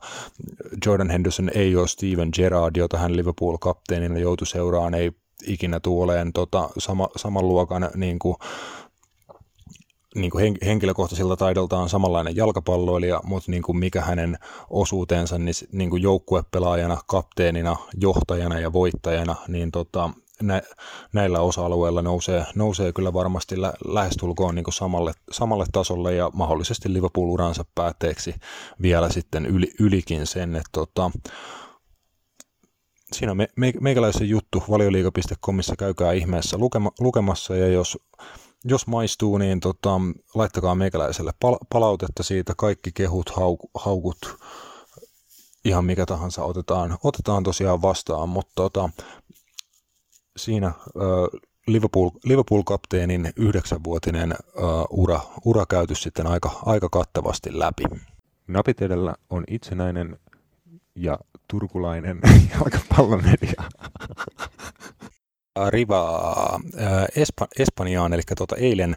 [0.86, 5.12] Jordan Henderson ei ole Steven Gerrard, jota hän Liverpool-kapteenina joutui seuraan, ei
[5.46, 8.36] ikinä tuoleen tota, sama, saman luokan niin kuin,
[10.14, 14.38] niin kuin henkilökohtaisilta taidoltaan samanlainen jalkapalloilija, mutta niin kuin mikä hänen
[14.70, 20.10] osuutensa niin, niin kuin joukkuepelaajana, kapteenina, johtajana ja voittajana, niin tota,
[20.42, 20.62] nä,
[21.12, 27.64] näillä osa-alueilla nousee, nousee kyllä varmasti lä, lähestulkoon niin samalle, samalle tasolle ja mahdollisesti Liverpool-uransa
[27.74, 28.34] päätteeksi
[28.82, 31.10] vielä sitten yli, ylikin sen, että tota,
[33.12, 37.98] siinä on me, me, meikäläisen juttu valioliiga.comissa, käykää ihmeessä lukema, lukemassa ja jos,
[38.64, 40.00] jos maistuu, niin tota,
[40.34, 44.38] laittakaa meikäläiselle pal, palautetta siitä, kaikki kehut, hauk, haukut,
[45.64, 48.90] ihan mikä tahansa otetaan, otetaan tosiaan vastaan, mutta tota,
[50.38, 50.72] siinä
[51.66, 54.34] Liverpool, Liverpool-kapteenin yhdeksänvuotinen
[54.90, 57.84] ura, ura käyty sitten aika, aika kattavasti läpi.
[58.46, 60.18] Napit edellä on itsenäinen
[60.94, 62.20] ja turkulainen
[62.54, 63.62] jalkapallomedia.
[65.68, 66.20] Riva
[67.16, 68.96] Espa, Espanjaan, eli tuota eilen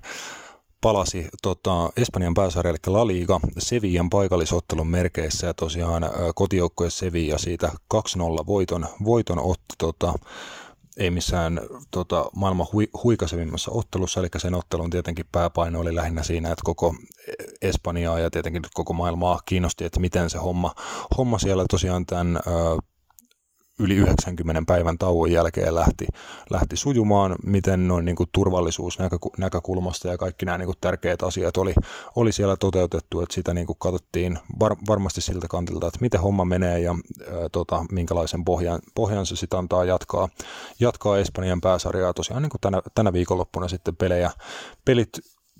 [0.81, 6.03] palasi tota, Espanjan pääsarja, eli La Liga, Sevillan paikallisottelun merkeissä ja tosiaan
[6.35, 7.97] kotijoukkue Sevilla siitä 2-0
[8.47, 10.13] voiton, voiton otti tota,
[10.97, 16.51] ei missään tota, maailman hui, huikasevimmassa ottelussa, eli sen ottelun tietenkin pääpaino oli lähinnä siinä,
[16.51, 16.95] että koko
[17.61, 20.75] Espanjaa ja tietenkin koko maailmaa kiinnosti, että miten se homma,
[21.17, 22.39] homma siellä tosiaan tämän
[23.81, 26.07] yli 90 päivän tauon jälkeen lähti,
[26.49, 31.73] lähti sujumaan, miten noin niin turvallisuusnäkökulmasta ja kaikki nämä niin kuin tärkeät asiat oli,
[32.15, 36.45] oli siellä toteutettu, että sitä niin kuin katsottiin var, varmasti siltä kantilta, että miten homma
[36.45, 40.29] menee ja ää, tota, minkälaisen pohjan, pohjan se sitten antaa jatkaa,
[40.79, 42.13] jatkaa Espanjan pääsarjaa.
[42.13, 44.31] Tosiaan niin kuin tänä, tänä viikonloppuna sitten pelejä,
[44.85, 45.09] pelit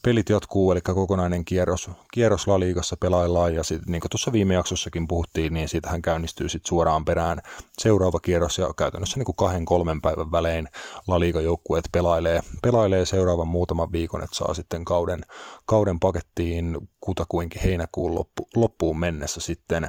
[0.04, 4.54] pelit jatkuu, eli kokonainen kierros, kierros La Ligassa pelaillaan, ja sitten niin kuin tuossa viime
[4.54, 7.42] jaksossakin puhuttiin, niin siitähän käynnistyy sitten suoraan perään
[7.78, 10.68] seuraava kierros, ja käytännössä niin kuin kahden kolmen päivän välein
[11.08, 15.22] La Liga-joukkueet pelailee, pelailee seuraavan muutaman viikon, että saa sitten kauden,
[15.66, 19.88] kauden pakettiin kutakuinkin heinäkuun loppu, loppuun mennessä sitten.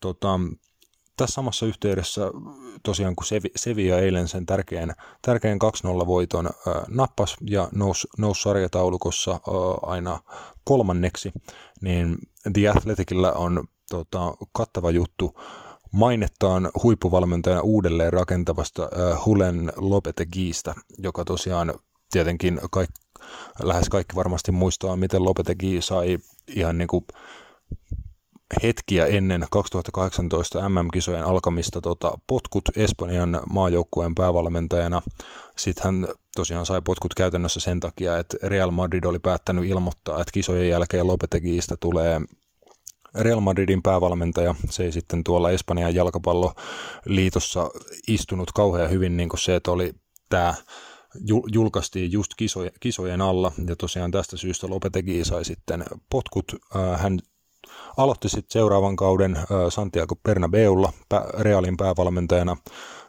[0.00, 0.40] Tota,
[1.16, 2.22] tässä samassa yhteydessä
[2.82, 5.58] tosiaan kun Sevi, Sevilla eilen sen tärkeän, tärkeän
[6.02, 9.38] 2-0 voiton äh, nappas ja nousi nous sarjataulukossa äh,
[9.82, 10.20] aina
[10.64, 11.32] kolmanneksi,
[11.80, 12.18] niin
[12.52, 15.40] The Athleticillä on tota, kattava juttu
[15.92, 21.74] mainettaan huippuvalmentajana uudelleen rakentavasta äh, Hulen Lopetegiista, joka tosiaan
[22.10, 22.90] tietenkin kaik,
[23.62, 27.04] lähes kaikki varmasti muistaa, miten Lopetegi sai ihan niin kuin
[28.62, 35.02] hetkiä ennen 2018 MM-kisojen alkamista tota, potkut Espanjan maajoukkueen päävalmentajana.
[35.56, 40.32] Sitten hän tosiaan sai potkut käytännössä sen takia, että Real Madrid oli päättänyt ilmoittaa, että
[40.32, 42.20] kisojen jälkeen Lopetegiistä tulee
[43.14, 44.54] Real Madridin päävalmentaja.
[44.70, 47.70] Se ei sitten tuolla Espanjan jalkapalloliitossa
[48.08, 49.92] istunut kauhean hyvin niin kuin se, että oli
[50.28, 50.54] tämä
[51.52, 52.30] julkaistiin just
[52.80, 56.44] kisojen, alla, ja tosiaan tästä syystä Lopetegi sai sitten potkut.
[56.96, 57.18] Hän
[57.96, 60.92] aloitti sitten seuraavan kauden Santiago Bernabeulla
[61.38, 62.56] Realin päävalmentajana.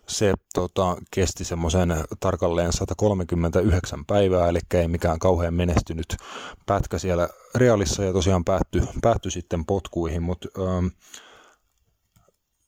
[0.07, 6.17] Se tota, kesti semmoisen tarkalleen 139 päivää, eli ei mikään kauhean menestynyt
[6.65, 10.87] pätkä siellä Realissa ja tosiaan päättyi, päättyi sitten potkuihin, mutta ähm,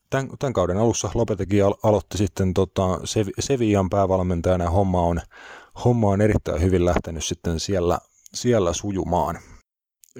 [0.10, 3.00] tämän, tämän kauden alussa Lopetekin aloitti sitten tota
[3.40, 5.22] Sevillan päävalmentajana ja homma on,
[5.86, 8.00] homma on erittäin hyvin lähtenyt sitten siellä,
[8.34, 9.40] siellä sujumaan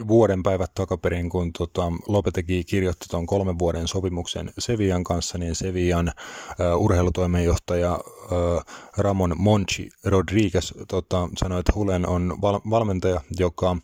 [0.08, 6.08] vuoden päivät takaperin, kun tota, Lopetegi kirjoitti tuon kolmen vuoden sopimuksen Sevian kanssa, niin Sevian
[6.08, 8.64] uh, urheilutoimenjohtaja uh,
[8.98, 13.78] Ramon Monchi Rodriguez tota, sanoi, että Hulen on val- valmentaja, joka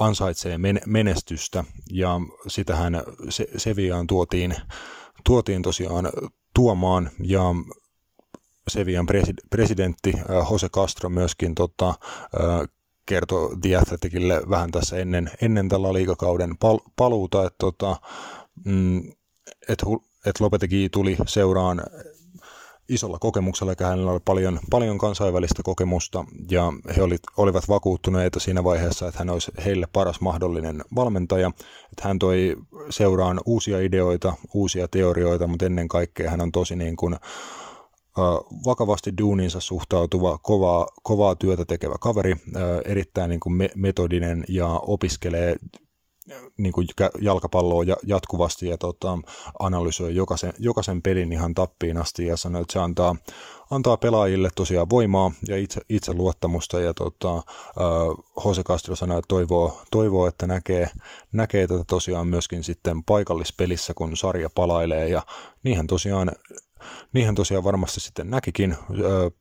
[0.00, 4.54] ansaitsee men- menestystä, ja sitähän se- Seviaan tuotiin,
[5.24, 6.10] tuotiin tosiaan
[6.54, 7.42] tuomaan, ja
[8.68, 9.06] Sevian
[9.50, 10.12] presidentti
[10.50, 11.94] Jose Castro myöskin tota,
[13.06, 17.96] kertoi The Athleticille vähän tässä ennen, ennen tällä liikakauden pal- paluuta, että tota,
[18.64, 18.98] mm,
[19.68, 19.82] et,
[20.26, 21.82] et Lopetegi tuli seuraan
[22.88, 28.64] isolla kokemuksella, ja hänellä oli paljon, paljon kansainvälistä kokemusta, ja he olit, olivat vakuuttuneita siinä
[28.64, 31.50] vaiheessa, että hän olisi heille paras mahdollinen valmentaja.
[31.92, 32.56] Että hän toi
[32.90, 37.16] seuraan uusia ideoita, uusia teorioita, mutta ennen kaikkea hän on tosi niin kuin,
[38.66, 42.36] vakavasti duuninsa suhtautuva, kovaa, kovaa työtä tekevä kaveri,
[42.84, 45.56] erittäin niin kuin metodinen ja opiskelee
[46.56, 46.86] niin kuin
[47.20, 49.18] jalkapalloa jatkuvasti ja tota,
[49.58, 53.16] analysoi jokaisen, jokaisen pelin ihan tappiin asti ja sanoi, että se antaa,
[53.70, 57.42] antaa pelaajille tosiaan voimaa ja itse, itse luottamusta ja tota,
[58.44, 60.90] Jose Castro sanoi, että toivoo, toivoo että näkee,
[61.32, 65.22] näkee tätä tosiaan myöskin sitten paikallispelissä, kun sarja palailee ja
[65.62, 66.32] niinhän tosiaan
[67.12, 68.76] niinhän tosiaan varmasti sitten näkikin.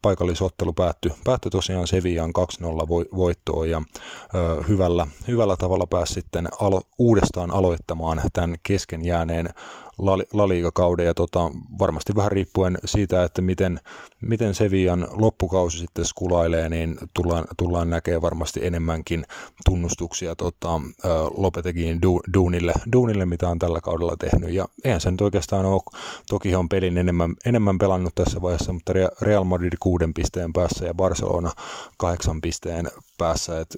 [0.02, 3.82] Paikallisottelu päättyi, päättyi tosiaan Seviaan 2-0 voittoon ja
[4.68, 9.50] hyvällä, hyvällä tavalla pääsi sitten alo, uudestaan aloittamaan tämän kesken jääneen
[10.34, 11.40] laliikakauden ja tota,
[11.80, 13.80] varmasti vähän riippuen siitä, että miten,
[14.22, 19.26] miten Sevian loppukausi sitten skulailee, niin tullaan, tullaan näkemään varmasti enemmänkin
[19.66, 20.82] tunnustuksia tota,
[21.38, 24.54] Lopetekin du, duunille, duunille, mitä on tällä kaudella tehnyt.
[24.54, 25.82] Ja eihän se nyt oikeastaan ole,
[26.30, 30.94] toki on pelin enemmän, enemmän pelannut tässä vaiheessa, mutta Real Madrid kuuden pisteen päässä ja
[30.94, 31.52] Barcelona
[31.98, 33.60] kahdeksan pisteen päässä.
[33.60, 33.76] Et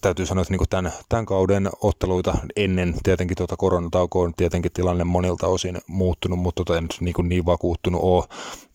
[0.00, 5.04] täytyy sanoa, että niin tämän, tämän kauden otteluita ennen tietenkin tuota koronataukoa on tietenkin tilanne
[5.04, 8.24] monilta osin muuttunut, mutta tota en nyt niin, niin vakuuttunut ole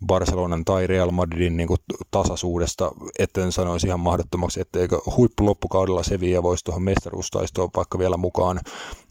[0.06, 1.80] Barcelonan tai Real Madridin niin kuin
[2.12, 8.60] tasaisuudesta, etten sanoisi ihan mahdottomaksi, etteikö huippuloppukaudella Sevilla voisi tuohon mestaruustaistoon vaikka vielä mukaan,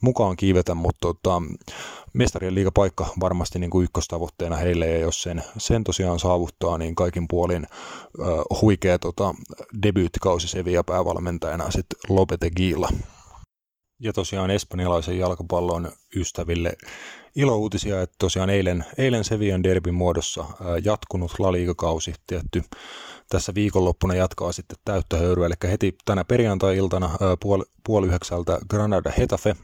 [0.00, 1.42] mukaan kiivetä, mutta tota,
[2.12, 7.28] mestarien liigapaikka varmasti niin kuin ykköstavoitteena heille, ja jos sen, sen tosiaan saavuttaa, niin kaikin
[7.28, 7.66] puolin
[8.18, 9.34] uh, huikea tota,
[9.82, 12.88] debyyttikausi Sevilla päävalmentajana sitten Lopetegilla.
[14.00, 16.72] Ja tosiaan espanjalaisen jalkapallon ystäville
[17.36, 20.44] ilouutisia, että tosiaan eilen, eilen Sevian derbin muodossa
[20.84, 22.62] jatkunut La Liga-kausi tietty
[23.28, 29.56] tässä viikonloppuna jatkaa sitten täyttä höyryä, eli heti tänä perjantai-iltana puoli, puoli yhdeksältä Granada Hetafe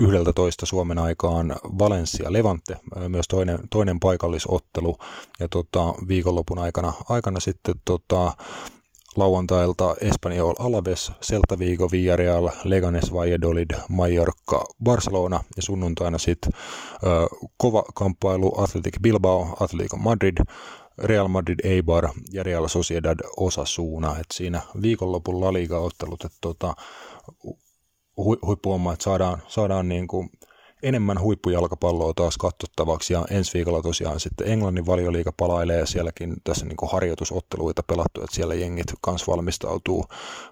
[0.00, 2.76] 11 Suomen aikaan Valencia Levante,
[3.08, 4.96] myös toinen, toinen paikallisottelu,
[5.40, 8.32] ja tota, viikonlopun aikana, aikana sitten tota,
[9.16, 16.52] lauantailta Espanyol Alaves, Celta Vigo, Villarreal, Leganes, Valladolid, Mallorca, Barcelona ja sunnuntaina sitten
[17.56, 20.36] kova kamppailu Athletic Bilbao, Atletico Madrid,
[20.98, 24.18] Real Madrid Eibar ja Real Sociedad Osasuna.
[24.18, 26.74] Et siinä viikonlopun La Liga-ottelut, että tota,
[28.16, 30.30] huippuomma, että saadaan, saadaan niin kuin
[30.82, 36.66] enemmän huippujalkapalloa taas katsottavaksi ja ensi viikolla tosiaan sitten Englannin valioliiga palailee ja sielläkin tässä
[36.66, 40.04] niin kuin harjoitusotteluita pelattu, että siellä jengit kanssa valmistautuu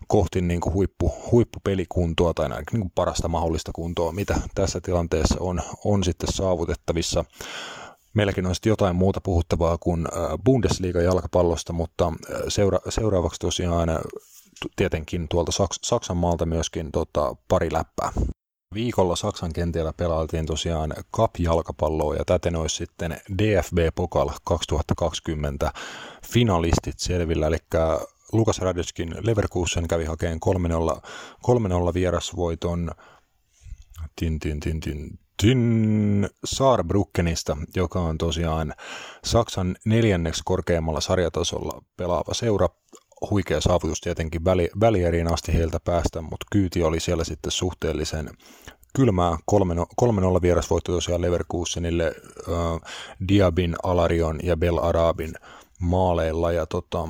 [0.06, 5.62] kohti niin kuin huippu, huippupelikuntoa tai niin kuin parasta mahdollista kuntoa, mitä tässä tilanteessa on,
[5.84, 7.24] on sitten saavutettavissa.
[8.14, 10.06] Meilläkin on sitten jotain muuta puhuttavaa kuin
[10.44, 12.12] Bundesliga-jalkapallosta, mutta
[12.48, 13.88] seura- seuraavaksi tosiaan
[14.76, 18.12] tietenkin tuolta Saks- Saksan maalta myöskin tota, pari läppää.
[18.74, 25.72] Viikolla Saksan kentillä pelailtiin tosiaan Cup-jalkapalloa ja täten olisi sitten DFB Pokal 2020
[26.32, 27.56] finalistit selvillä, eli
[28.32, 30.38] Lukas Radetskin Leverkusen kävi hakeen
[30.96, 31.00] 3-0,
[31.90, 32.90] 3-0 vierasvoiton.
[34.16, 38.74] Tin, tin, tin, tin, tin, Saarbrückenista, joka on tosiaan
[39.24, 42.68] Saksan neljänneksi korkeammalla sarjatasolla pelaava seura
[43.30, 48.30] huikea saavutus tietenkin väli, välieriin asti heiltä päästä, mutta kyyti oli siellä sitten suhteellisen
[48.96, 52.90] kylmää 3-0 vierasvoitto tosiaan Leverkusenille äh,
[53.28, 55.34] Diabin, Alarion ja Bel Arabin
[55.80, 57.08] maaleilla ja tota,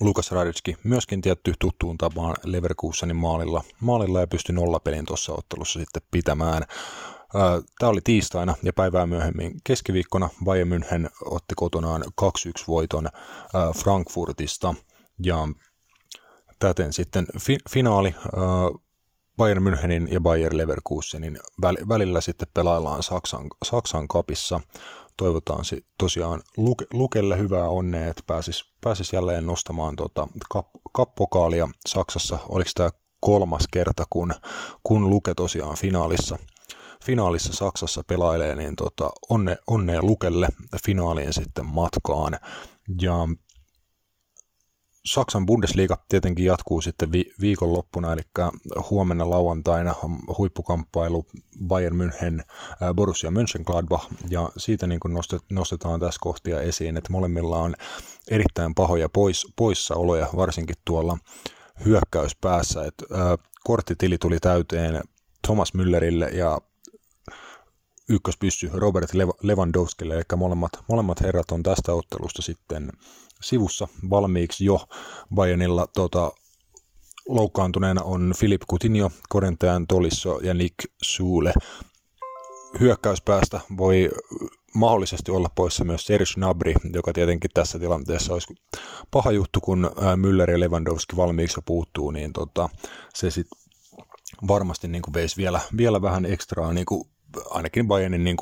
[0.00, 6.02] Lukas Raditski myöskin tietty tuttuun tapaan Leverkusenin maalilla, maalilla ja pystyi nollapelin tuossa ottelussa sitten
[6.10, 6.62] pitämään.
[7.78, 12.26] Tämä oli tiistaina ja päivää myöhemmin keskiviikkona Bayern München otti kotonaan 2-1
[12.68, 13.08] voiton
[13.76, 14.74] Frankfurtista
[15.24, 15.48] ja
[16.58, 18.14] täten sitten fi- finaali
[19.36, 21.38] Bayern Münchenin ja Bayern Leverkusenin
[21.88, 24.60] välillä sitten pelaillaan Saksan, Saksan kapissa.
[25.16, 31.68] Toivotaan si- tosiaan Luke, Lukelle hyvää onnea, että pääsis, pääsis jälleen nostamaan tota kap, kappokaalia
[31.86, 32.38] Saksassa.
[32.48, 34.34] Oliko tämä kolmas kerta, kun,
[34.82, 36.38] kun Luke tosiaan finaalissa–
[37.04, 40.48] finaalissa Saksassa pelailee, niin tota, onne, onnea Lukelle
[40.84, 42.38] finaaliin sitten matkaan.
[43.02, 43.14] Ja
[45.04, 48.22] Saksan Bundesliga tietenkin jatkuu sitten vi- viikonloppuna, eli
[48.90, 49.94] huomenna lauantaina
[50.38, 51.26] huippukamppailu
[51.66, 52.40] Bayern München,
[52.82, 57.74] äh, Borussia Mönchengladbach, ja siitä niin nostet, nostetaan tässä kohtia esiin, että molemmilla on
[58.30, 61.18] erittäin pahoja pois, poissaoloja, varsinkin tuolla
[61.84, 65.02] hyökkäyspäässä, että äh, korttitili tuli täyteen
[65.46, 66.60] Thomas Müllerille ja
[68.08, 69.10] ykköspyssy Robert
[69.42, 72.92] Lewandowskille, eli molemmat, molemmat herrat on tästä ottelusta sitten
[73.42, 74.80] sivussa valmiiksi jo
[75.34, 76.32] Bayernilla tota,
[77.28, 81.52] loukkaantuneena on Filip Coutinho, Korentajan Tolisso ja Nick Suule.
[82.80, 84.10] Hyökkäyspäästä voi
[84.74, 88.54] mahdollisesti olla poissa myös Serge Nabri, joka tietenkin tässä tilanteessa olisi
[89.10, 92.68] paha juttu, kun Müller ja Lewandowski valmiiksi puuttuu, niin tota,
[93.14, 93.58] se sitten
[94.48, 97.04] varmasti niin kuin veisi vielä, vielä vähän ekstraa niin kuin
[97.50, 98.36] ainakin Bayernin niin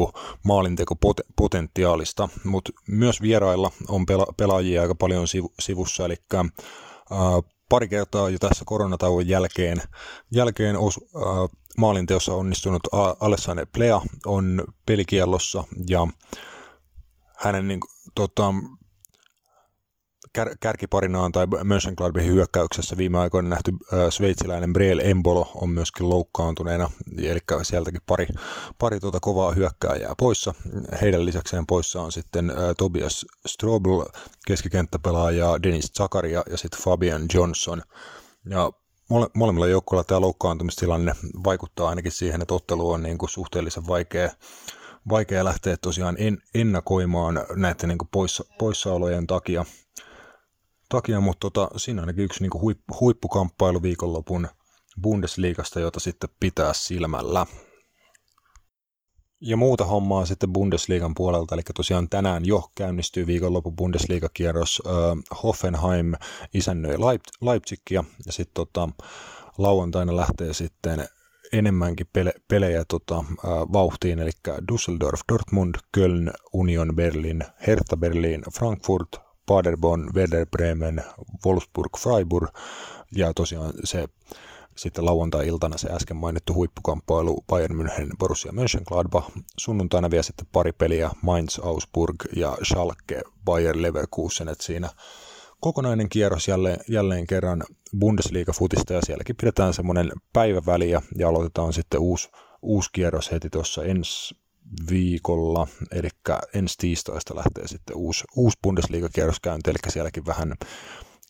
[0.45, 6.41] maalintekopotentiaalista, mutta myös vierailla on pela- pelaajia aika paljon sivu- sivussa, eli ää,
[7.69, 9.83] pari kertaa jo tässä koronatauon jälkeen,
[10.31, 11.23] jälkeen os, ää,
[11.79, 12.83] maalinteossa onnistunut
[13.21, 16.07] Alessane Plea on pelikiellossa ja
[17.37, 17.81] hänen niin,
[18.15, 18.55] tota,
[20.33, 26.91] kär, kärkiparinaan tai Mönchengladbachin hyökkäyksessä viime aikoina nähty äh, sveitsiläinen Breel Embolo on myöskin loukkaantuneena,
[27.23, 28.27] eli sieltäkin pari,
[28.79, 30.55] pari tuota kovaa hyökkääjää poissa.
[31.01, 34.05] Heidän lisäkseen poissa on sitten äh, Tobias Strobel,
[34.47, 37.83] keskikenttäpelaaja Dennis Zakaria ja sitten Fabian Johnson.
[38.49, 38.73] Ja
[39.11, 41.13] mole, molemmilla joukkoilla tämä loukkaantumistilanne
[41.45, 44.31] vaikuttaa ainakin siihen, että ottelu on niin kuin suhteellisen vaikea
[45.11, 49.65] vaikea lähteä tosiaan en, ennakoimaan näiden niin poissa, poissaolojen takia
[50.93, 54.49] takia, mutta tota, siinä ainakin yksi niin huip, huippukamppailu viikonlopun
[55.03, 57.47] Bundesliigasta, jota sitten pitää silmällä.
[59.41, 64.83] Ja muuta hommaa sitten Bundesliigan puolelta, eli tosiaan tänään jo käynnistyy viikonlopun Bundesliga-kierros.
[64.87, 66.13] Äh, Hoffenheim
[66.55, 68.89] isännöi Leip- Leipzigia ja sitten tota,
[69.59, 71.09] lauantaina lähtee sitten
[71.53, 79.32] enemmänkin pele- pelejä tota, äh, vauhtiin, eli Düsseldorf, Dortmund, Köln, Union Berlin, Hertha Berlin, Frankfurt,
[79.47, 81.05] Paderborn, Werder Bremen,
[81.47, 82.51] Wolfsburg, Freiburg
[83.17, 84.09] ja tosiaan se
[84.77, 89.31] sitten lauantai-iltana se äsken mainittu huippukamppailu Bayern München, Borussia Mönchengladbach.
[89.59, 94.89] Sunnuntaina vielä sitten pari peliä Mainz, Augsburg ja Schalke, Bayern Leverkusen, että siinä
[95.61, 97.63] kokonainen kierros jälleen, jälleen kerran
[97.99, 102.31] Bundesliga-futista ja sielläkin pidetään semmoinen päiväväli ja, ja aloitetaan sitten uusi,
[102.63, 104.42] uusi kierros heti tuossa ensi
[104.91, 106.09] viikolla, eli
[106.55, 110.55] ensi tiistaista lähtee sitten uusi, uusi Bundesliga-kierros käynti, eli sielläkin vähän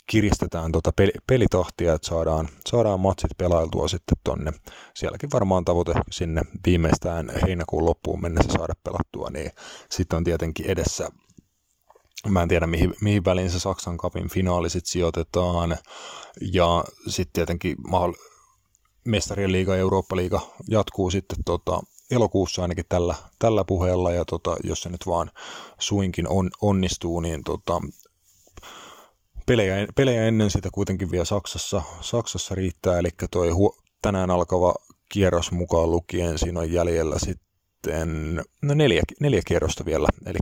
[0.07, 4.53] kiristetään tuota peli, pelitahtia, että saadaan, saadaan matsit pelailtua sitten tonne.
[4.95, 9.51] Sielläkin varmaan tavoite sinne viimeistään heinäkuun loppuun mennessä saada pelattua, niin
[9.91, 11.09] sitten on tietenkin edessä
[12.29, 15.77] Mä en tiedä, mihin, mihin väliin se Saksan kapin finaali sitten sijoitetaan.
[16.53, 18.33] Ja sitten tietenkin mahdoll-
[19.05, 21.81] mestarien liiga ja Eurooppa-liiga jatkuu sitten tota,
[22.13, 25.31] elokuussa ainakin tällä, tällä puheella, ja tota, jos se nyt vaan
[25.79, 27.81] suinkin on, onnistuu, niin tota,
[29.47, 34.75] pelejä, pelejä ennen sitä kuitenkin vielä Saksassa, Saksassa riittää, eli toi hu, tänään alkava
[35.09, 37.53] kierros mukaan lukien, siinä on jäljellä sitten
[37.87, 40.39] sitten no neljä, neljä kierrosta vielä, eli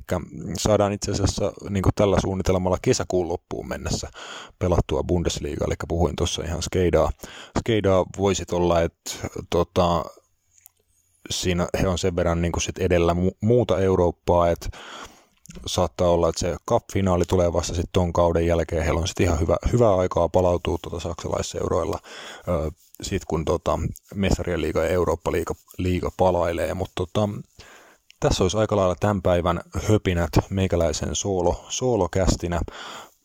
[0.58, 4.10] saadaan itse asiassa niin tällä suunnitelmalla kesäkuun loppuun mennessä
[4.58, 7.10] pelattua Bundesliga, eli puhuin tuossa ihan skeidaa.
[7.58, 9.10] Skeidaa voisi olla, että
[9.50, 10.04] tota,
[11.30, 14.68] siinä he on sen verran niin sit edellä mu- muuta Eurooppaa, että
[15.66, 18.84] saattaa olla, että se cup-finaali tulee vasta sitten ton kauden jälkeen.
[18.84, 21.98] Heillä on sitten ihan hyvä, hyvää aikaa palautua tuota saksalaisseuroilla
[23.02, 23.78] sitten kun tota,
[24.14, 27.28] Mestarien liiga ja Eurooppa-liiga liiga palailee, mutta tota,
[28.20, 32.60] tässä olisi aika lailla tämän päivän höpinät meikäläisen soolo, soolokästinä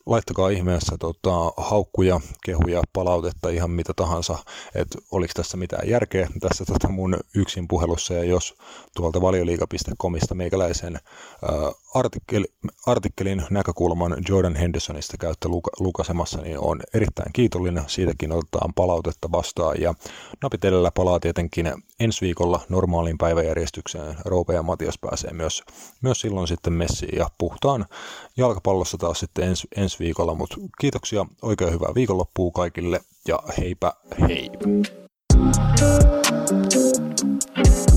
[0.06, 4.38] laittakaa ihmeessä tota, haukkuja, kehuja, palautetta, ihan mitä tahansa,
[4.74, 8.54] että oliko tässä mitään järkeä tässä tota mun yksin puhelussa, ja jos
[8.96, 12.46] tuolta valioliiga.comista meikäläisen ää, artikkeli,
[12.86, 19.80] artikkelin näkökulman Jordan Hendersonista käytte luka, lukasemassa, niin on erittäin kiitollinen, siitäkin otetaan palautetta vastaan,
[19.80, 19.94] ja
[20.42, 25.62] napit edellä palaa tietenkin ensi viikolla normaaliin päiväjärjestykseen, Roope ja Matias pääsee myös,
[26.02, 27.86] myös silloin sitten messiin, ja puhtaan
[28.36, 33.92] jalkapallossa taas sitten ensi, ensi ensi viikolla, mutta kiitoksia, oikein hyvää viikonloppua kaikille ja heipä
[34.20, 34.50] hei!
[37.56, 37.95] thank you